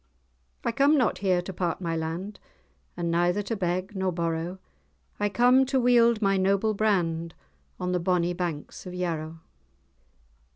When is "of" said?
8.87-8.95